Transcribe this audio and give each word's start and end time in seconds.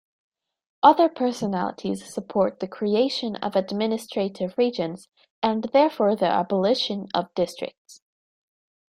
Other 0.81 1.07
personalities 1.09 2.11
support 2.11 2.59
the 2.59 2.67
creation 2.67 3.35
of 3.35 3.55
administrative 3.55 4.55
regions 4.57 5.07
and 5.43 5.65
therefore 5.73 6.15
the 6.15 6.25
abolition 6.25 7.07
of 7.13 7.31
districts. 7.35 8.01